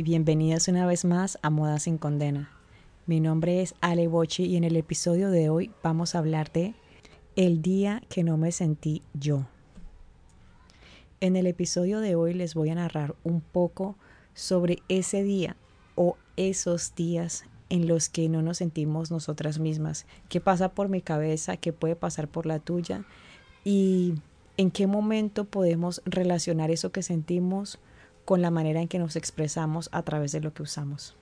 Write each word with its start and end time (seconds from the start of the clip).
y 0.00 0.02
bienvenidas 0.02 0.66
una 0.68 0.86
vez 0.86 1.04
más 1.04 1.38
a 1.42 1.50
Moda 1.50 1.78
sin 1.78 1.98
Condena. 1.98 2.50
Mi 3.04 3.20
nombre 3.20 3.60
es 3.60 3.74
Ale 3.82 4.08
Bochi 4.08 4.44
y 4.44 4.56
en 4.56 4.64
el 4.64 4.76
episodio 4.76 5.30
de 5.30 5.50
hoy 5.50 5.72
vamos 5.82 6.14
a 6.14 6.20
hablar 6.20 6.50
de 6.52 6.72
El 7.36 7.60
día 7.60 8.02
que 8.08 8.24
no 8.24 8.38
me 8.38 8.50
sentí 8.50 9.02
yo. 9.12 9.46
En 11.20 11.36
el 11.36 11.46
episodio 11.46 12.00
de 12.00 12.14
hoy 12.14 12.32
les 12.32 12.54
voy 12.54 12.70
a 12.70 12.76
narrar 12.76 13.14
un 13.24 13.42
poco 13.42 13.94
sobre 14.32 14.78
ese 14.88 15.22
día 15.22 15.54
o 15.96 16.16
esos 16.38 16.94
días 16.94 17.44
en 17.68 17.86
los 17.86 18.08
que 18.08 18.30
no 18.30 18.40
nos 18.40 18.56
sentimos 18.56 19.10
nosotras 19.10 19.58
mismas, 19.58 20.06
qué 20.30 20.40
pasa 20.40 20.70
por 20.70 20.88
mi 20.88 21.02
cabeza, 21.02 21.58
qué 21.58 21.74
puede 21.74 21.94
pasar 21.94 22.26
por 22.26 22.46
la 22.46 22.58
tuya 22.58 23.04
y 23.64 24.14
en 24.56 24.70
qué 24.70 24.86
momento 24.86 25.44
podemos 25.44 26.00
relacionar 26.06 26.70
eso 26.70 26.90
que 26.90 27.02
sentimos 27.02 27.78
con 28.30 28.42
la 28.42 28.52
manera 28.52 28.80
en 28.80 28.86
que 28.86 29.00
nos 29.00 29.16
expresamos 29.16 29.88
a 29.90 30.02
través 30.02 30.30
de 30.30 30.40
lo 30.40 30.54
que 30.54 30.62
usamos. 30.62 31.16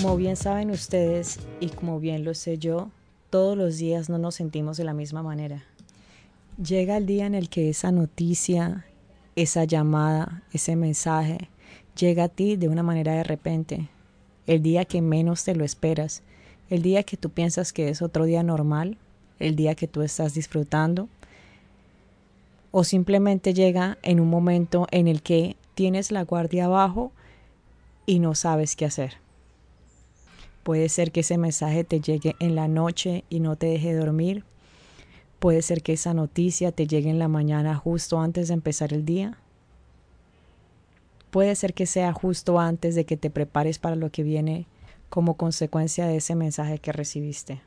Como 0.00 0.16
bien 0.16 0.36
saben 0.36 0.70
ustedes 0.70 1.40
y 1.58 1.70
como 1.70 1.98
bien 1.98 2.24
lo 2.24 2.34
sé 2.34 2.58
yo, 2.58 2.92
todos 3.30 3.56
los 3.56 3.78
días 3.78 4.08
no 4.08 4.18
nos 4.18 4.36
sentimos 4.36 4.76
de 4.76 4.84
la 4.84 4.94
misma 4.94 5.22
manera. 5.22 5.64
Llega 6.62 6.96
el 6.96 7.06
día 7.06 7.26
en 7.26 7.34
el 7.34 7.48
que 7.48 7.68
esa 7.68 7.92
noticia, 7.92 8.86
esa 9.36 9.64
llamada, 9.64 10.42
ese 10.52 10.76
mensaje 10.76 11.48
llega 11.96 12.24
a 12.24 12.28
ti 12.28 12.56
de 12.56 12.68
una 12.68 12.82
manera 12.82 13.12
de 13.12 13.24
repente, 13.24 13.88
el 14.46 14.62
día 14.62 14.84
que 14.84 15.02
menos 15.02 15.44
te 15.44 15.54
lo 15.54 15.64
esperas, 15.64 16.22
el 16.70 16.82
día 16.82 17.02
que 17.02 17.16
tú 17.16 17.30
piensas 17.30 17.72
que 17.72 17.88
es 17.88 18.02
otro 18.02 18.24
día 18.24 18.42
normal, 18.42 18.96
el 19.38 19.56
día 19.56 19.74
que 19.74 19.88
tú 19.88 20.02
estás 20.02 20.34
disfrutando, 20.34 21.08
o 22.70 22.84
simplemente 22.84 23.54
llega 23.54 23.98
en 24.02 24.20
un 24.20 24.28
momento 24.28 24.86
en 24.90 25.08
el 25.08 25.22
que 25.22 25.56
tienes 25.74 26.12
la 26.12 26.22
guardia 26.24 26.66
abajo 26.66 27.12
y 28.06 28.20
no 28.20 28.34
sabes 28.34 28.76
qué 28.76 28.84
hacer. 28.84 29.27
Puede 30.68 30.90
ser 30.90 31.12
que 31.12 31.20
ese 31.20 31.38
mensaje 31.38 31.82
te 31.82 31.98
llegue 31.98 32.36
en 32.40 32.54
la 32.54 32.68
noche 32.68 33.24
y 33.30 33.40
no 33.40 33.56
te 33.56 33.68
deje 33.68 33.94
dormir. 33.94 34.44
Puede 35.38 35.62
ser 35.62 35.82
que 35.82 35.94
esa 35.94 36.12
noticia 36.12 36.72
te 36.72 36.86
llegue 36.86 37.08
en 37.08 37.18
la 37.18 37.26
mañana 37.26 37.74
justo 37.74 38.20
antes 38.20 38.48
de 38.48 38.52
empezar 38.52 38.92
el 38.92 39.06
día. 39.06 39.38
Puede 41.30 41.56
ser 41.56 41.72
que 41.72 41.86
sea 41.86 42.12
justo 42.12 42.60
antes 42.60 42.94
de 42.94 43.06
que 43.06 43.16
te 43.16 43.30
prepares 43.30 43.78
para 43.78 43.96
lo 43.96 44.10
que 44.10 44.22
viene 44.22 44.66
como 45.08 45.38
consecuencia 45.38 46.06
de 46.06 46.16
ese 46.16 46.34
mensaje 46.34 46.78
que 46.80 46.92
recibiste. 46.92 47.62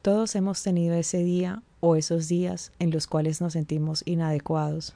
Todos 0.00 0.34
hemos 0.36 0.62
tenido 0.62 0.94
ese 0.94 1.22
día 1.22 1.62
o 1.80 1.96
esos 1.96 2.28
días 2.28 2.72
en 2.78 2.90
los 2.90 3.06
cuales 3.06 3.42
nos 3.42 3.52
sentimos 3.52 4.02
inadecuados. 4.06 4.94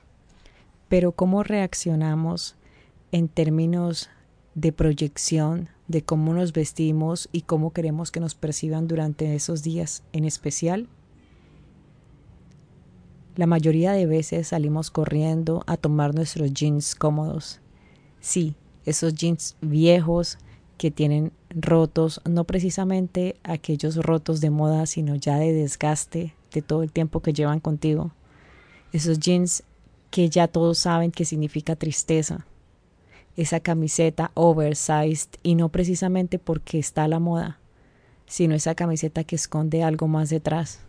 Pero 0.88 1.12
¿cómo 1.12 1.42
reaccionamos 1.42 2.56
en 3.10 3.28
términos 3.28 4.08
de 4.54 4.72
proyección 4.72 5.68
de 5.88 6.02
cómo 6.02 6.34
nos 6.34 6.52
vestimos 6.52 7.28
y 7.32 7.42
cómo 7.42 7.72
queremos 7.72 8.10
que 8.10 8.20
nos 8.20 8.34
perciban 8.34 8.88
durante 8.88 9.34
esos 9.34 9.62
días 9.62 10.02
en 10.12 10.24
especial? 10.24 10.88
La 13.34 13.46
mayoría 13.46 13.92
de 13.92 14.06
veces 14.06 14.48
salimos 14.48 14.90
corriendo 14.90 15.62
a 15.66 15.76
tomar 15.76 16.14
nuestros 16.14 16.52
jeans 16.52 16.94
cómodos. 16.94 17.60
Sí, 18.20 18.54
esos 18.84 19.14
jeans 19.14 19.56
viejos 19.60 20.38
que 20.76 20.90
tienen 20.90 21.32
rotos, 21.48 22.20
no 22.28 22.44
precisamente 22.44 23.36
aquellos 23.42 23.96
rotos 23.96 24.40
de 24.40 24.50
moda, 24.50 24.84
sino 24.86 25.14
ya 25.14 25.38
de 25.38 25.52
desgaste 25.52 26.34
de 26.52 26.62
todo 26.62 26.82
el 26.82 26.92
tiempo 26.92 27.20
que 27.20 27.32
llevan 27.32 27.60
contigo. 27.60 28.12
Esos 28.92 29.18
jeans 29.18 29.62
que 30.10 30.28
ya 30.28 30.48
todos 30.48 30.78
saben 30.78 31.10
que 31.10 31.24
significa 31.24 31.76
tristeza. 31.76 32.46
Esa 33.36 33.60
camiseta 33.60 34.30
oversized 34.34 35.30
y 35.42 35.54
no 35.54 35.70
precisamente 35.70 36.38
porque 36.38 36.78
está 36.78 37.04
a 37.04 37.08
la 37.08 37.18
moda, 37.18 37.58
sino 38.26 38.54
esa 38.54 38.74
camiseta 38.74 39.24
que 39.24 39.36
esconde 39.36 39.82
algo 39.82 40.08
más 40.08 40.30
detrás. 40.30 40.80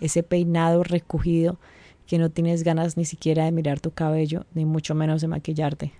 Ese 0.00 0.22
peinado 0.22 0.82
recogido 0.82 1.58
que 2.06 2.18
no 2.18 2.30
tienes 2.30 2.62
ganas 2.62 2.96
ni 2.96 3.04
siquiera 3.04 3.44
de 3.44 3.52
mirar 3.52 3.80
tu 3.80 3.90
cabello, 3.90 4.44
ni 4.54 4.64
mucho 4.64 4.94
menos 4.94 5.20
de 5.20 5.28
maquillarte. 5.28 5.92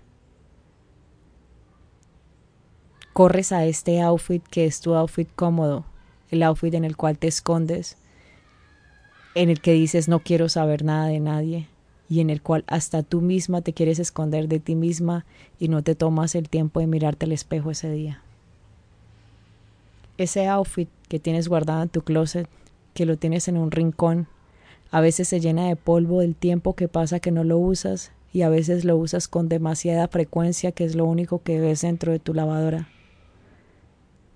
Corres 3.13 3.51
a 3.53 3.65
este 3.65 4.03
outfit 4.03 4.43
que 4.47 4.67
es 4.67 4.81
tu 4.81 4.95
outfit 4.95 5.29
cómodo, 5.35 5.87
el 6.31 6.43
outfit 6.43 6.75
en 6.75 6.85
el 6.85 6.97
cual 6.97 7.19
te 7.19 7.29
escondes, 7.29 7.97
en 9.35 9.51
el 9.51 9.61
que 9.61 9.73
dices 9.73 10.09
no 10.09 10.21
quiero 10.21 10.49
saber 10.49 10.85
nada 10.85 11.07
de 11.07 11.21
nadie, 11.21 11.69
y 12.09 12.21
en 12.21 12.31
el 12.31 12.41
cual 12.41 12.65
hasta 12.67 13.03
tú 13.03 13.21
misma 13.21 13.63
te 13.63 13.73
quieres 13.73 13.99
esconder 13.99 14.49
de 14.49 14.61
ti 14.61 14.75
misma 14.75 15.25
y 15.59 15.69
no 15.69 15.83
te 15.83 15.95
tomas 15.95 16.35
el 16.35 16.49
tiempo 16.49 16.81
de 16.81 16.87
mirarte 16.87 17.27
al 17.27 17.33
espejo 17.33 17.71
ese 17.71 17.91
día. 17.91 18.23
Ese 20.19 20.47
outfit 20.47 20.89
que 21.09 21.19
tienes 21.19 21.49
guardado 21.49 21.83
en 21.83 21.89
tu 21.89 22.03
closet, 22.03 22.49
que 22.95 23.07
lo 23.07 23.17
tienes 23.17 23.49
en 23.49 23.57
un 23.57 23.71
rincón, 23.71 24.29
a 24.91 25.01
veces 25.01 25.29
se 25.29 25.41
llena 25.41 25.69
de 25.69 25.77
polvo 25.77 26.21
del 26.21 26.35
tiempo 26.35 26.75
que 26.75 26.89
pasa 26.89 27.21
que 27.21 27.33
no 27.33 27.45
lo 27.45 27.59
usas 27.59 28.13
y 28.33 28.43
a 28.43 28.49
veces 28.49 28.85
lo 28.85 28.97
usas 28.97 29.29
con 29.29 29.49
demasiada 29.49 30.09
frecuencia 30.09 30.73
que 30.73 30.85
es 30.85 30.95
lo 30.95 31.05
único 31.05 31.43
que 31.43 31.61
ves 31.61 31.83
dentro 31.83 32.13
de 32.13 32.19
tu 32.19 32.35
lavadora. 32.35 32.89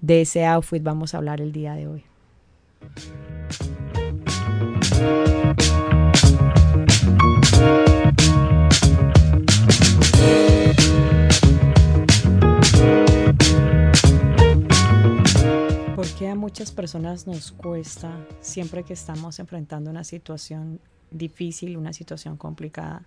De 0.00 0.22
ese 0.22 0.44
outfit 0.46 0.82
vamos 0.82 1.14
a 1.14 1.18
hablar 1.18 1.40
el 1.40 1.52
día 1.52 1.74
de 1.74 1.86
hoy. 1.86 2.04
Nos 16.98 17.52
cuesta, 17.52 18.26
siempre 18.40 18.82
que 18.82 18.94
estamos 18.94 19.38
enfrentando 19.38 19.90
una 19.90 20.02
situación 20.02 20.80
difícil, 21.10 21.76
una 21.76 21.92
situación 21.92 22.36
complicada, 22.36 23.06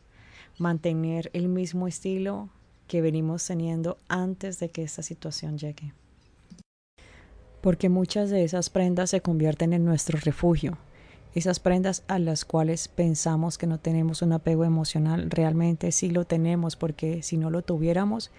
mantener 0.58 1.30
el 1.34 1.50
mismo 1.50 1.88
estilo 1.88 2.50
que 2.88 3.02
venimos 3.02 3.46
teniendo 3.46 3.98
antes 4.08 4.60
de 4.60 4.70
que 4.70 4.84
esta 4.84 5.04
situación 5.04 5.58
llegue? 5.58 5.94
Porque 7.62 7.90
muchas 7.90 8.30
de 8.30 8.44
esas 8.44 8.70
prendas 8.70 9.10
se 9.10 9.22
convierten 9.22 9.74
en 9.74 9.86
nuestro 9.86 10.18
refugio, 10.20 10.78
esas 11.36 11.60
prendas 11.60 12.04
a 12.08 12.20
las 12.20 12.46
cuales 12.46 12.88
pensamos 12.88 13.58
que 13.58 13.68
no 13.68 13.80
tenemos 13.80 14.22
un 14.22 14.34
apego 14.34 14.64
emocional, 14.64 15.30
realmente 15.30 15.92
sí 15.92 16.10
lo 16.10 16.26
tenemos 16.26 16.76
porque 16.76 17.22
si 17.22 17.38
no 17.38 17.50
lo 17.50 17.64
tuviéramos, 17.64 18.32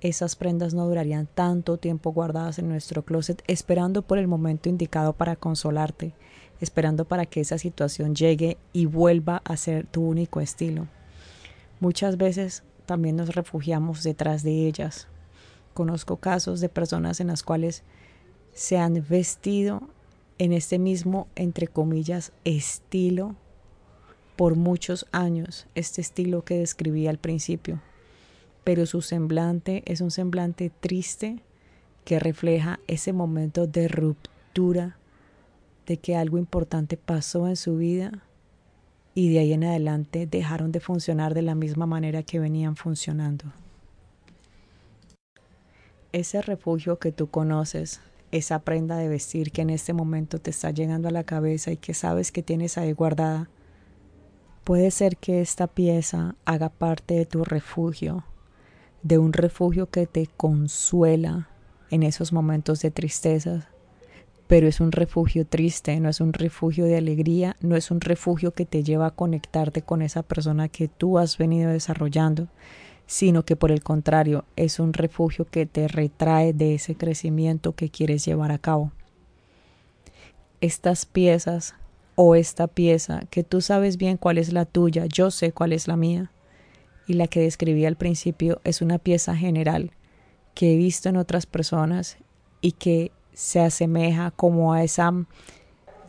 esas 0.00 0.36
prendas 0.36 0.74
no 0.74 0.86
durarían 0.86 1.26
tanto 1.26 1.78
tiempo 1.78 2.12
guardadas 2.12 2.58
en 2.58 2.68
nuestro 2.68 3.04
closet 3.04 3.42
esperando 3.46 4.02
por 4.02 4.18
el 4.18 4.28
momento 4.28 4.68
indicado 4.68 5.12
para 5.12 5.36
consolarte, 5.36 6.14
esperando 6.60 7.04
para 7.04 7.26
que 7.26 7.40
esa 7.40 7.58
situación 7.58 8.14
llegue 8.14 8.58
y 8.72 8.86
vuelva 8.86 9.42
a 9.44 9.56
ser 9.56 9.86
tu 9.86 10.02
único 10.02 10.40
estilo. 10.40 10.86
Muchas 11.80 12.16
veces 12.16 12.62
también 12.86 13.16
nos 13.16 13.34
refugiamos 13.34 14.02
detrás 14.02 14.42
de 14.42 14.66
ellas. 14.66 15.08
Conozco 15.74 16.16
casos 16.16 16.60
de 16.60 16.68
personas 16.68 17.20
en 17.20 17.26
las 17.28 17.42
cuales 17.42 17.82
se 18.54 18.78
han 18.78 19.04
vestido 19.08 19.82
en 20.38 20.52
este 20.52 20.78
mismo, 20.78 21.26
entre 21.34 21.68
comillas, 21.68 22.32
estilo 22.44 23.34
por 24.36 24.54
muchos 24.54 25.06
años, 25.12 25.66
este 25.74 26.00
estilo 26.00 26.44
que 26.44 26.58
describí 26.58 27.06
al 27.06 27.18
principio. 27.18 27.80
Pero 28.66 28.84
su 28.84 29.00
semblante 29.00 29.84
es 29.86 30.00
un 30.00 30.10
semblante 30.10 30.72
triste 30.80 31.38
que 32.04 32.18
refleja 32.18 32.80
ese 32.88 33.12
momento 33.12 33.68
de 33.68 33.86
ruptura, 33.86 34.96
de 35.86 35.98
que 35.98 36.16
algo 36.16 36.36
importante 36.36 36.96
pasó 36.96 37.46
en 37.46 37.54
su 37.54 37.76
vida 37.76 38.24
y 39.14 39.32
de 39.32 39.38
ahí 39.38 39.52
en 39.52 39.62
adelante 39.62 40.26
dejaron 40.26 40.72
de 40.72 40.80
funcionar 40.80 41.32
de 41.32 41.42
la 41.42 41.54
misma 41.54 41.86
manera 41.86 42.24
que 42.24 42.40
venían 42.40 42.74
funcionando. 42.74 43.44
Ese 46.10 46.42
refugio 46.42 46.98
que 46.98 47.12
tú 47.12 47.28
conoces 47.28 48.00
esa 48.32 48.58
prenda 48.58 48.96
de 48.96 49.06
vestir 49.06 49.52
que 49.52 49.62
en 49.62 49.70
este 49.70 49.92
momento 49.92 50.40
te 50.40 50.50
está 50.50 50.72
llegando 50.72 51.06
a 51.06 51.12
la 51.12 51.22
cabeza 51.22 51.70
y 51.70 51.76
que 51.76 51.94
sabes 51.94 52.32
que 52.32 52.42
tienes 52.42 52.78
ahí 52.78 52.90
guardada. 52.90 53.48
Puede 54.64 54.90
ser 54.90 55.18
que 55.18 55.40
esta 55.40 55.68
pieza 55.68 56.34
haga 56.44 56.68
parte 56.68 57.14
de 57.14 57.26
tu 57.26 57.44
refugio, 57.44 58.24
de 59.06 59.18
un 59.18 59.32
refugio 59.32 59.88
que 59.88 60.06
te 60.06 60.26
consuela 60.26 61.48
en 61.90 62.02
esos 62.02 62.32
momentos 62.32 62.80
de 62.80 62.90
tristeza, 62.90 63.68
pero 64.48 64.66
es 64.66 64.80
un 64.80 64.90
refugio 64.90 65.46
triste, 65.46 66.00
no 66.00 66.08
es 66.08 66.20
un 66.20 66.32
refugio 66.32 66.86
de 66.86 66.96
alegría, 66.96 67.54
no 67.60 67.76
es 67.76 67.92
un 67.92 68.00
refugio 68.00 68.50
que 68.50 68.66
te 68.66 68.82
lleva 68.82 69.06
a 69.06 69.14
conectarte 69.14 69.82
con 69.82 70.02
esa 70.02 70.24
persona 70.24 70.68
que 70.68 70.88
tú 70.88 71.18
has 71.18 71.38
venido 71.38 71.70
desarrollando, 71.70 72.48
sino 73.06 73.44
que 73.44 73.54
por 73.54 73.70
el 73.70 73.84
contrario 73.84 74.44
es 74.56 74.80
un 74.80 74.92
refugio 74.92 75.46
que 75.48 75.66
te 75.66 75.86
retrae 75.86 76.52
de 76.52 76.74
ese 76.74 76.96
crecimiento 76.96 77.76
que 77.76 77.90
quieres 77.90 78.24
llevar 78.24 78.50
a 78.50 78.58
cabo. 78.58 78.90
Estas 80.60 81.06
piezas 81.06 81.76
o 82.16 82.34
esta 82.34 82.66
pieza 82.66 83.20
que 83.30 83.44
tú 83.44 83.60
sabes 83.60 83.98
bien 83.98 84.16
cuál 84.16 84.38
es 84.38 84.52
la 84.52 84.64
tuya, 84.64 85.06
yo 85.06 85.30
sé 85.30 85.52
cuál 85.52 85.72
es 85.72 85.86
la 85.86 85.96
mía, 85.96 86.32
y 87.06 87.14
la 87.14 87.28
que 87.28 87.40
describí 87.40 87.84
al 87.86 87.96
principio 87.96 88.60
es 88.64 88.82
una 88.82 88.98
pieza 88.98 89.36
general 89.36 89.92
que 90.54 90.72
he 90.72 90.76
visto 90.76 91.08
en 91.08 91.16
otras 91.16 91.46
personas 91.46 92.16
y 92.60 92.72
que 92.72 93.12
se 93.32 93.60
asemeja 93.60 94.30
como 94.30 94.72
a 94.72 94.82
esa 94.82 95.12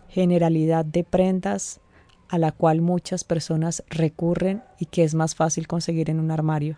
generalidad 0.09 0.85
de 0.85 1.03
prendas 1.03 1.81
a 2.29 2.37
la 2.37 2.51
cual 2.51 2.81
muchas 2.81 3.23
personas 3.23 3.83
recurren 3.89 4.63
y 4.79 4.85
que 4.85 5.03
es 5.03 5.13
más 5.13 5.35
fácil 5.35 5.67
conseguir 5.67 6.09
en 6.09 6.19
un 6.19 6.31
armario. 6.31 6.77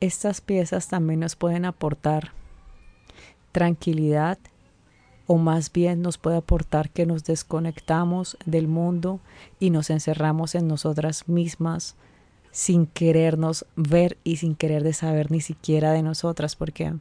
Estas 0.00 0.40
piezas 0.40 0.88
también 0.88 1.20
nos 1.20 1.34
pueden 1.34 1.64
aportar 1.64 2.32
tranquilidad 3.52 4.38
o 5.28 5.36
más 5.36 5.70
bien 5.70 6.00
nos 6.00 6.16
puede 6.16 6.38
aportar 6.38 6.88
que 6.88 7.04
nos 7.04 7.22
desconectamos 7.22 8.38
del 8.46 8.66
mundo 8.66 9.20
y 9.60 9.68
nos 9.68 9.90
encerramos 9.90 10.54
en 10.54 10.66
nosotras 10.66 11.28
mismas 11.28 11.96
sin 12.50 12.86
querernos 12.86 13.66
ver 13.76 14.16
y 14.24 14.38
sin 14.38 14.56
querer 14.56 14.82
de 14.82 14.94
saber 14.94 15.30
ni 15.30 15.42
siquiera 15.42 15.92
de 15.92 16.02
nosotras, 16.02 16.56
porque 16.56 16.94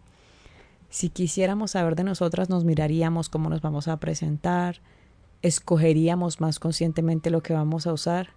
si 0.89 1.07
quisiéramos 1.07 1.71
saber 1.71 1.95
de 1.95 2.03
nosotras 2.03 2.49
nos 2.49 2.65
miraríamos 2.65 3.29
cómo 3.29 3.49
nos 3.49 3.61
vamos 3.61 3.87
a 3.87 3.95
presentar, 3.97 4.81
escogeríamos 5.41 6.41
más 6.41 6.59
conscientemente 6.59 7.29
lo 7.29 7.41
que 7.41 7.53
vamos 7.53 7.87
a 7.87 7.93
usar, 7.93 8.31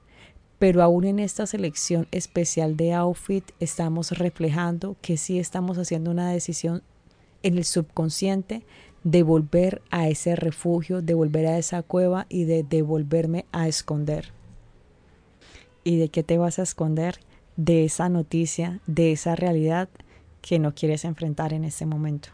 pero 0.60 0.84
aún 0.84 1.04
en 1.04 1.18
esta 1.18 1.46
selección 1.46 2.06
especial 2.12 2.76
de 2.76 2.94
outfit 2.94 3.50
estamos 3.58 4.12
reflejando 4.12 4.94
que 5.02 5.16
sí 5.16 5.40
estamos 5.40 5.78
haciendo 5.78 6.12
una 6.12 6.30
decisión 6.30 6.84
en 7.42 7.58
el 7.58 7.64
subconsciente 7.64 8.62
de 9.04 9.22
volver 9.22 9.82
a 9.90 10.08
ese 10.08 10.36
refugio, 10.36 11.02
de 11.02 11.14
volver 11.14 11.46
a 11.46 11.58
esa 11.58 11.82
cueva 11.82 12.26
y 12.28 12.44
de 12.44 12.62
devolverme 12.62 13.46
a 13.52 13.68
esconder. 13.68 14.32
¿Y 15.84 15.98
de 15.98 16.08
qué 16.08 16.22
te 16.22 16.38
vas 16.38 16.58
a 16.58 16.62
esconder? 16.62 17.20
De 17.56 17.84
esa 17.84 18.08
noticia, 18.08 18.80
de 18.86 19.12
esa 19.12 19.36
realidad 19.36 19.88
que 20.42 20.58
no 20.58 20.74
quieres 20.74 21.04
enfrentar 21.04 21.52
en 21.52 21.64
ese 21.64 21.86
momento. 21.86 22.30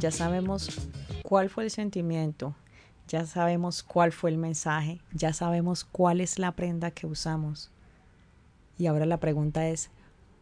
Ya 0.00 0.10
sabemos 0.10 0.88
cuál 1.22 1.50
fue 1.50 1.64
el 1.64 1.70
sentimiento, 1.70 2.54
ya 3.06 3.26
sabemos 3.26 3.82
cuál 3.82 4.12
fue 4.12 4.30
el 4.30 4.38
mensaje, 4.38 5.02
ya 5.12 5.34
sabemos 5.34 5.84
cuál 5.84 6.22
es 6.22 6.38
la 6.38 6.52
prenda 6.52 6.90
que 6.90 7.06
usamos. 7.06 7.70
Y 8.78 8.86
ahora 8.86 9.04
la 9.04 9.18
pregunta 9.18 9.68
es, 9.68 9.90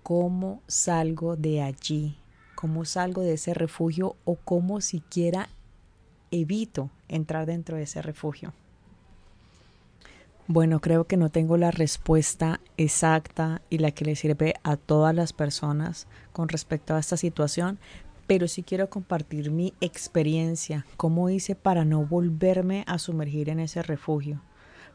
¿cómo 0.05 0.63
salgo 0.69 1.35
de 1.35 1.61
allí? 1.61 2.17
¿Cómo 2.55 2.85
salgo 2.85 3.23
de 3.23 3.35
ese 3.35 3.53
refugio 3.53 4.15
o 4.25 4.37
cómo 4.37 4.81
siquiera 4.81 5.49
evito 6.31 6.91
entrar 7.09 7.45
dentro 7.45 7.77
de 7.77 7.83
ese 7.83 8.01
refugio? 8.01 8.53
Bueno, 10.47 10.81
creo 10.81 11.05
que 11.05 11.17
no 11.17 11.31
tengo 11.31 11.57
la 11.57 11.73
respuesta 11.73 12.61
exacta 12.77 13.61
y 13.71 13.79
la 13.79 13.91
que 13.91 14.05
le 14.05 14.17
sirve 14.17 14.55
a 14.63 14.77
todas 14.77 15.15
las 15.15 15.33
personas 15.33 16.07
con 16.33 16.49
respecto 16.49 16.95
a 16.95 17.01
esta 17.01 17.17
situación, 17.17 17.79
pero 18.29 18.47
sí 18.47 18.63
quiero 18.63 18.91
compartir 18.91 19.51
mi 19.51 19.73
experiencia, 19.81 20.85
cómo 20.99 21.31
hice 21.31 21.55
para 21.55 21.87
no 21.87 22.05
volverme 22.05 22.85
a 22.87 22.99
sumergir 22.99 23.49
en 23.49 23.59
ese 23.59 23.83
refugio, 23.83 24.43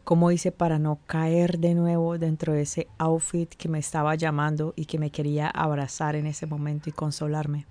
cómo 0.04 0.30
hice 0.30 0.52
para 0.52 0.78
no 0.78 1.00
caer 1.08 1.58
de 1.58 1.74
nuevo 1.74 2.20
dentro 2.20 2.54
de 2.54 2.62
ese 2.62 2.88
outfit 3.00 3.52
que 3.56 3.70
me 3.70 3.80
estaba 3.80 4.14
llamando 4.14 4.74
y 4.76 4.86
que 4.86 5.00
me 5.00 5.10
quería 5.10 5.48
abrazar 5.48 6.16
en 6.16 6.28
ese 6.28 6.46
momento 6.46 6.90
y 6.90 6.94
consolarme. 6.94 7.66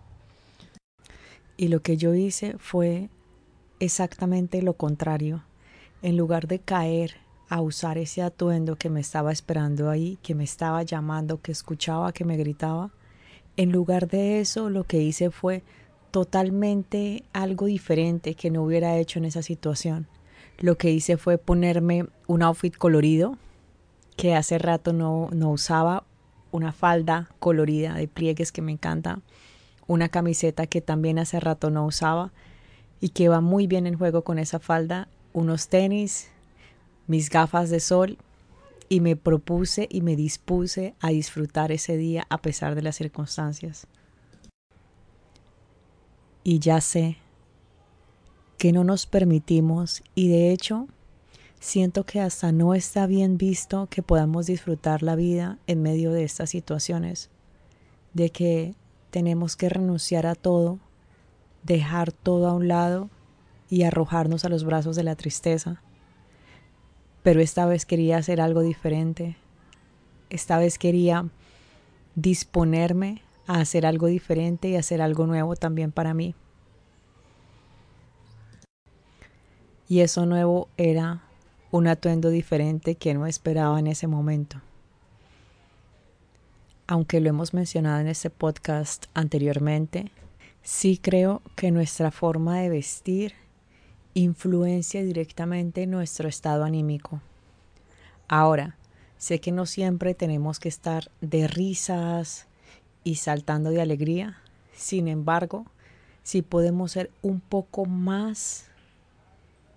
Y 1.56 1.68
lo 1.68 1.80
que 1.80 1.96
yo 1.96 2.12
hice 2.12 2.56
fue 2.58 3.08
exactamente 3.78 4.62
lo 4.62 4.72
contrario. 4.72 5.44
En 6.02 6.16
lugar 6.16 6.48
de 6.48 6.58
caer 6.58 7.14
a 7.48 7.60
usar 7.60 7.98
ese 7.98 8.22
atuendo 8.22 8.74
que 8.74 8.90
me 8.90 9.00
estaba 9.00 9.30
esperando 9.30 9.90
ahí, 9.90 10.18
que 10.22 10.34
me 10.34 10.42
estaba 10.42 10.82
llamando, 10.82 11.40
que 11.40 11.52
escuchaba, 11.52 12.12
que 12.12 12.24
me 12.24 12.36
gritaba, 12.36 12.90
en 13.56 13.72
lugar 13.72 14.08
de 14.08 14.40
eso, 14.40 14.70
lo 14.70 14.84
que 14.84 15.02
hice 15.02 15.30
fue 15.30 15.62
totalmente 16.10 17.24
algo 17.32 17.66
diferente 17.66 18.34
que 18.34 18.50
no 18.50 18.62
hubiera 18.62 18.96
hecho 18.98 19.18
en 19.18 19.24
esa 19.24 19.42
situación. 19.42 20.06
Lo 20.58 20.76
que 20.76 20.90
hice 20.90 21.16
fue 21.16 21.38
ponerme 21.38 22.06
un 22.26 22.42
outfit 22.42 22.76
colorido, 22.76 23.36
que 24.16 24.34
hace 24.34 24.58
rato 24.58 24.92
no, 24.92 25.28
no 25.32 25.50
usaba, 25.50 26.04
una 26.50 26.72
falda 26.72 27.30
colorida 27.38 27.94
de 27.94 28.08
pliegues 28.08 28.52
que 28.52 28.62
me 28.62 28.72
encanta, 28.72 29.20
una 29.86 30.10
camiseta 30.10 30.66
que 30.66 30.80
también 30.80 31.18
hace 31.18 31.40
rato 31.40 31.70
no 31.70 31.86
usaba 31.86 32.30
y 33.00 33.08
que 33.08 33.28
va 33.28 33.40
muy 33.40 33.66
bien 33.66 33.86
en 33.86 33.96
juego 33.96 34.22
con 34.22 34.38
esa 34.38 34.58
falda, 34.58 35.08
unos 35.32 35.68
tenis, 35.68 36.28
mis 37.06 37.30
gafas 37.30 37.70
de 37.70 37.80
sol 37.80 38.18
y 38.92 39.00
me 39.00 39.16
propuse 39.16 39.88
y 39.90 40.02
me 40.02 40.16
dispuse 40.16 40.94
a 41.00 41.08
disfrutar 41.08 41.72
ese 41.72 41.96
día 41.96 42.26
a 42.28 42.42
pesar 42.42 42.74
de 42.74 42.82
las 42.82 42.96
circunstancias. 42.96 43.86
Y 46.44 46.58
ya 46.58 46.82
sé 46.82 47.16
que 48.58 48.70
no 48.70 48.84
nos 48.84 49.06
permitimos 49.06 50.02
y 50.14 50.28
de 50.28 50.52
hecho 50.52 50.88
siento 51.58 52.04
que 52.04 52.20
hasta 52.20 52.52
no 52.52 52.74
está 52.74 53.06
bien 53.06 53.38
visto 53.38 53.86
que 53.86 54.02
podamos 54.02 54.44
disfrutar 54.44 55.02
la 55.02 55.16
vida 55.16 55.58
en 55.66 55.80
medio 55.80 56.12
de 56.12 56.24
estas 56.24 56.50
situaciones, 56.50 57.30
de 58.12 58.28
que 58.28 58.74
tenemos 59.08 59.56
que 59.56 59.70
renunciar 59.70 60.26
a 60.26 60.34
todo, 60.34 60.80
dejar 61.62 62.12
todo 62.12 62.46
a 62.46 62.52
un 62.52 62.68
lado 62.68 63.08
y 63.70 63.84
arrojarnos 63.84 64.44
a 64.44 64.50
los 64.50 64.64
brazos 64.64 64.96
de 64.96 65.04
la 65.04 65.16
tristeza 65.16 65.82
pero 67.22 67.40
esta 67.40 67.66
vez 67.66 67.86
quería 67.86 68.16
hacer 68.16 68.40
algo 68.40 68.62
diferente. 68.62 69.36
Esta 70.30 70.58
vez 70.58 70.78
quería 70.78 71.28
disponerme 72.14 73.22
a 73.46 73.60
hacer 73.60 73.86
algo 73.86 74.06
diferente 74.06 74.68
y 74.68 74.76
hacer 74.76 75.02
algo 75.02 75.26
nuevo 75.26 75.56
también 75.56 75.92
para 75.92 76.14
mí. 76.14 76.34
Y 79.88 80.00
eso 80.00 80.26
nuevo 80.26 80.68
era 80.76 81.22
un 81.70 81.86
atuendo 81.86 82.30
diferente 82.30 82.94
que 82.94 83.14
no 83.14 83.26
esperaba 83.26 83.78
en 83.78 83.86
ese 83.86 84.06
momento. 84.06 84.60
Aunque 86.86 87.20
lo 87.20 87.28
hemos 87.28 87.54
mencionado 87.54 88.00
en 88.00 88.08
este 88.08 88.30
podcast 88.30 89.06
anteriormente, 89.14 90.10
sí 90.62 90.98
creo 90.98 91.42
que 91.56 91.70
nuestra 91.70 92.10
forma 92.10 92.58
de 92.60 92.68
vestir 92.68 93.34
influencia 94.14 95.02
directamente 95.02 95.86
nuestro 95.86 96.28
estado 96.28 96.64
anímico. 96.64 97.20
Ahora, 98.28 98.76
sé 99.18 99.40
que 99.40 99.52
no 99.52 99.66
siempre 99.66 100.14
tenemos 100.14 100.58
que 100.58 100.68
estar 100.68 101.10
de 101.20 101.48
risas 101.48 102.46
y 103.04 103.16
saltando 103.16 103.70
de 103.70 103.82
alegría, 103.82 104.38
sin 104.74 105.08
embargo, 105.08 105.66
si 106.22 106.42
podemos 106.42 106.92
ser 106.92 107.10
un 107.20 107.40
poco 107.40 107.84
más 107.84 108.66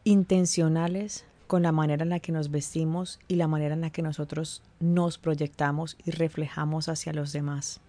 intencionales 0.04 1.26
con 1.48 1.64
la 1.64 1.72
manera 1.72 2.04
en 2.04 2.10
la 2.10 2.20
que 2.20 2.32
nos 2.32 2.50
vestimos 2.50 3.20
y 3.28 3.36
la 3.36 3.48
manera 3.48 3.76
en 3.76 3.82
la 3.82 3.90
que 3.90 4.02
nosotros 4.02 4.62
nos 4.80 5.18
proyectamos 5.18 5.98
y 6.06 6.12
reflejamos 6.12 6.90
hacia 6.90 7.14
los 7.14 7.32
demás. 7.34 7.82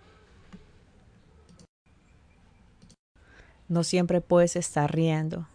No 3.69 3.83
siempre 3.83 4.21
puedes 4.21 4.57
estar 4.57 4.95
riendo, 4.95 5.49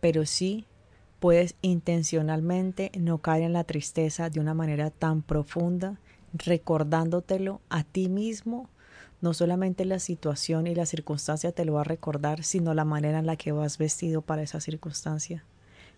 pero 0.00 0.26
sí 0.26 0.66
puedes 1.20 1.56
intencionalmente 1.62 2.92
no 2.98 3.18
caer 3.18 3.42
en 3.44 3.52
la 3.52 3.64
tristeza 3.64 4.30
de 4.30 4.40
una 4.40 4.54
manera 4.54 4.90
tan 4.90 5.22
profunda, 5.22 5.98
recordándotelo 6.32 7.60
a 7.68 7.84
ti 7.84 8.08
mismo 8.08 8.68
no 9.20 9.34
solamente 9.34 9.84
la 9.84 9.98
situación 9.98 10.66
y 10.66 10.74
la 10.74 10.86
circunstancia 10.86 11.52
te 11.52 11.64
lo 11.64 11.74
va 11.74 11.80
a 11.80 11.84
recordar, 11.84 12.44
sino 12.44 12.74
la 12.74 12.84
manera 12.84 13.18
en 13.18 13.26
la 13.26 13.36
que 13.36 13.52
vas 13.52 13.78
vestido 13.78 14.22
para 14.22 14.42
esa 14.42 14.60
circunstancia. 14.60 15.44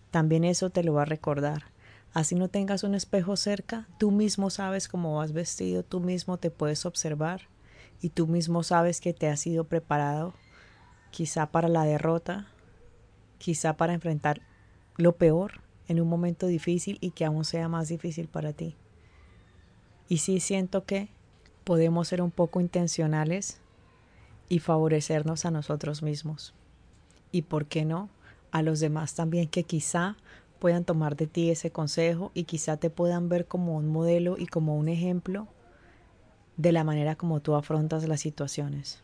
También 0.09 0.43
eso 0.43 0.69
te 0.69 0.83
lo 0.83 0.93
va 0.93 1.03
a 1.03 1.05
recordar. 1.05 1.65
Así 2.13 2.35
no 2.35 2.49
tengas 2.49 2.83
un 2.83 2.95
espejo 2.95 3.37
cerca, 3.37 3.87
tú 3.97 4.11
mismo 4.11 4.49
sabes 4.49 4.87
cómo 4.87 5.15
vas 5.15 5.31
vestido, 5.31 5.83
tú 5.83 6.01
mismo 6.01 6.37
te 6.37 6.51
puedes 6.51 6.85
observar 6.85 7.47
y 8.01 8.09
tú 8.09 8.27
mismo 8.27 8.63
sabes 8.63 8.99
que 8.99 9.13
te 9.13 9.29
has 9.29 9.39
sido 9.39 9.65
preparado 9.65 10.33
quizá 11.11 11.51
para 11.51 11.69
la 11.69 11.85
derrota, 11.85 12.50
quizá 13.41 13.75
para 13.75 13.93
enfrentar 13.93 14.41
lo 14.97 15.15
peor 15.15 15.61
en 15.87 15.99
un 15.99 16.07
momento 16.07 16.45
difícil 16.45 16.99
y 17.01 17.11
que 17.11 17.25
aún 17.25 17.43
sea 17.43 17.67
más 17.67 17.89
difícil 17.89 18.27
para 18.27 18.53
ti. 18.53 18.75
Y 20.07 20.19
sí 20.19 20.39
siento 20.39 20.85
que 20.85 21.09
podemos 21.63 22.07
ser 22.07 22.21
un 22.21 22.29
poco 22.29 22.61
intencionales 22.61 23.59
y 24.47 24.59
favorecernos 24.59 25.45
a 25.45 25.51
nosotros 25.51 26.03
mismos. 26.03 26.53
Y 27.31 27.43
por 27.43 27.65
qué 27.65 27.83
no, 27.83 28.09
a 28.51 28.61
los 28.61 28.79
demás 28.79 29.15
también 29.15 29.47
que 29.47 29.63
quizá 29.63 30.17
puedan 30.59 30.85
tomar 30.85 31.15
de 31.15 31.25
ti 31.25 31.49
ese 31.49 31.71
consejo 31.71 32.31
y 32.35 32.43
quizá 32.43 32.77
te 32.77 32.91
puedan 32.91 33.27
ver 33.27 33.47
como 33.47 33.75
un 33.75 33.87
modelo 33.87 34.37
y 34.37 34.45
como 34.45 34.77
un 34.77 34.87
ejemplo 34.87 35.47
de 36.57 36.71
la 36.71 36.83
manera 36.83 37.15
como 37.15 37.39
tú 37.39 37.55
afrontas 37.55 38.07
las 38.07 38.21
situaciones. 38.21 39.01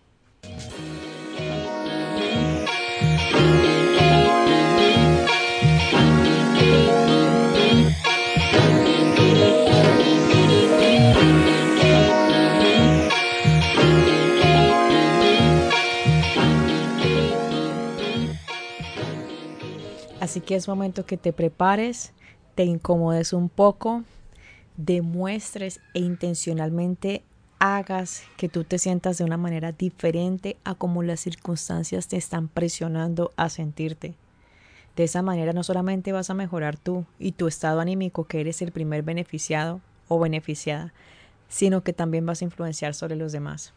Que 20.47 20.55
es 20.55 20.69
momento 20.69 21.05
que 21.05 21.17
te 21.17 21.33
prepares, 21.33 22.13
te 22.55 22.63
incomodes 22.63 23.33
un 23.33 23.49
poco, 23.49 24.05
demuestres 24.77 25.81
e 25.93 25.99
intencionalmente 25.99 27.21
hagas 27.59 28.23
que 28.37 28.47
tú 28.47 28.63
te 28.63 28.79
sientas 28.79 29.17
de 29.17 29.25
una 29.25 29.35
manera 29.35 29.73
diferente 29.73 30.55
a 30.63 30.73
como 30.73 31.03
las 31.03 31.19
circunstancias 31.19 32.07
te 32.07 32.15
están 32.15 32.47
presionando 32.47 33.33
a 33.35 33.49
sentirte. 33.49 34.15
De 34.95 35.03
esa 35.03 35.21
manera 35.21 35.51
no 35.51 35.63
solamente 35.63 36.13
vas 36.13 36.29
a 36.29 36.33
mejorar 36.33 36.77
tú 36.77 37.05
y 37.19 37.33
tu 37.33 37.47
estado 37.47 37.81
anímico, 37.81 38.23
que 38.23 38.39
eres 38.39 38.61
el 38.61 38.71
primer 38.71 39.03
beneficiado 39.03 39.81
o 40.07 40.17
beneficiada, 40.17 40.93
sino 41.49 41.83
que 41.83 41.91
también 41.91 42.25
vas 42.25 42.41
a 42.41 42.45
influenciar 42.45 42.93
sobre 42.93 43.17
los 43.17 43.33
demás. 43.33 43.73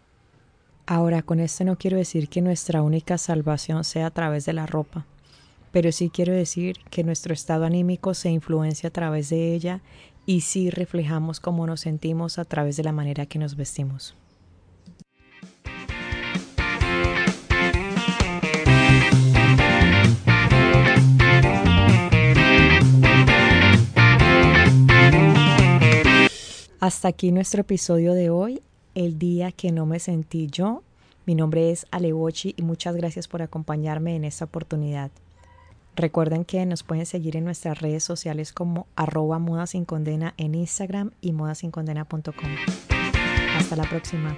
Ahora, 0.87 1.23
con 1.23 1.41
esto 1.41 1.65
no 1.65 1.77
quiero 1.77 1.97
decir 1.97 2.29
que 2.29 2.43
nuestra 2.43 2.81
única 2.81 3.19
salvación 3.19 3.83
sea 3.83 4.07
a 4.07 4.11
través 4.13 4.45
de 4.45 4.53
la 4.53 4.67
ropa 4.67 5.05
pero 5.73 5.93
sí 5.93 6.11
quiero 6.11 6.33
decir 6.33 6.77
que 6.91 7.05
nuestro 7.05 7.33
estado 7.33 7.65
anímico 7.65 8.15
se 8.15 8.31
influencia 8.31 8.89
a 8.89 8.93
través 8.93 9.31
de 9.31 9.55
ella 9.55 9.81
y 10.27 10.43
sí 10.43 10.71
reflejamos 10.71 11.41
cómo 11.41 11.67
nos 11.67 11.81
sentimos 11.81 12.39
a 12.39 12.45
través 12.45 12.77
de 12.77 12.85
la 12.85 12.93
manera 12.93 13.27
que 13.27 13.39
nos 13.39 13.57
vestimos. 13.57 14.15
Hasta 26.81 27.09
aquí 27.09 27.31
nuestro 27.31 27.61
episodio 27.61 28.15
de 28.15 28.31
hoy, 28.31 28.63
el 28.95 29.19
día 29.19 29.53
que 29.53 29.71
no 29.71 29.85
me 29.85 30.01
sentí 30.01 30.47
yo. 30.47 30.83
Mi 31.27 31.35
nombre 31.35 31.71
es 31.71 31.87
Alebochi 31.91 32.55
y 32.57 32.63
muchas 32.63 32.97
gracias 32.97 33.29
por 33.29 33.43
acompañarme 33.43 34.17
en 34.17 34.25
esta 34.25 34.47
oportunidad. 34.47 35.11
Recuerden 35.97 36.45
que 36.45 36.65
nos 36.67 36.83
pueden 36.83 37.07
seguir 37.07 37.37
en 37.37 37.45
nuestras 37.45 37.81
redes 37.81 38.05
sociales 38.05 38.53
como 38.53 38.87
arroba 38.97 39.39
moda 39.39 39.67
sin 39.67 39.85
condena 39.85 40.35
en 40.37 40.55
Instagram 40.55 41.11
y 41.21 41.33
modasincondena.com. 41.33 42.51
Hasta 43.57 43.77
la 43.77 43.85
próxima. 43.85 44.37